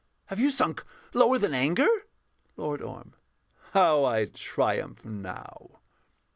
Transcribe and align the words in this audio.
Have 0.25 0.39
you 0.39 0.49
sunk 0.49 0.83
Lower 1.13 1.37
than 1.37 1.53
anger? 1.53 1.85
LORD 2.57 2.81
ORM. 2.81 3.13
How 3.73 4.03
I 4.03 4.25
triumph 4.25 5.05
now. 5.05 5.77